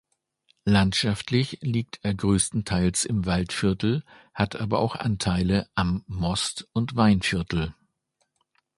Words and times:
Landschaftlich 0.65 1.59
liegt 1.61 1.99
er 2.01 2.15
größtenteils 2.15 3.05
im 3.05 3.27
Waldviertel, 3.27 4.03
hat 4.33 4.55
aber 4.55 4.79
auch 4.79 4.95
Anteile 4.95 5.69
am 5.75 6.03
Most- 6.07 6.67
und 6.73 6.95
Weinviertel. 6.95 7.75